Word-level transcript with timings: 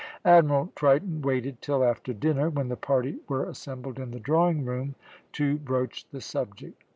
Admiral 0.25 0.71
Triton 0.73 1.21
waited 1.21 1.61
till 1.61 1.83
after 1.83 2.11
dinner, 2.11 2.49
when 2.49 2.69
the 2.69 2.75
party 2.75 3.19
were 3.29 3.45
assembled 3.47 3.99
in 3.99 4.09
the 4.09 4.19
drawing 4.19 4.65
room 4.65 4.95
to 5.33 5.59
broach 5.59 6.09
the 6.09 6.21
subject. 6.21 6.83